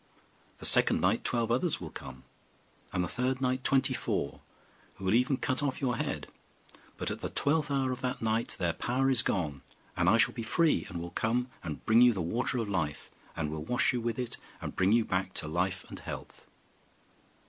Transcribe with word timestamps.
The 0.57 0.65
second 0.65 0.99
night 0.99 1.23
twelve 1.23 1.51
others 1.51 1.79
will 1.79 1.91
come: 1.91 2.23
and 2.91 3.03
the 3.03 3.07
third 3.07 3.39
night 3.39 3.63
twenty 3.63 3.93
four, 3.93 4.41
who 4.95 5.05
will 5.05 5.13
even 5.13 5.37
cut 5.37 5.61
off 5.61 5.79
your 5.79 5.95
head; 5.97 6.25
but 6.97 7.11
at 7.11 7.19
the 7.21 7.29
twelfth 7.29 7.69
hour 7.69 7.91
of 7.91 8.01
that 8.01 8.19
night 8.19 8.55
their 8.57 8.73
power 8.73 9.11
is 9.11 9.21
gone, 9.21 9.61
and 9.95 10.09
I 10.09 10.17
shall 10.17 10.33
be 10.33 10.41
free, 10.41 10.87
and 10.89 10.99
will 10.99 11.11
come 11.11 11.51
and 11.63 11.85
bring 11.85 12.01
you 12.01 12.13
the 12.13 12.19
Water 12.23 12.57
of 12.57 12.67
Life, 12.67 13.11
and 13.37 13.51
will 13.51 13.63
wash 13.63 13.93
you 13.93 14.01
with 14.01 14.17
it, 14.17 14.37
and 14.59 14.75
bring 14.75 14.91
you 14.91 15.05
back 15.05 15.35
to 15.35 15.47
life 15.47 15.85
and 15.87 15.99
health. 15.99 16.47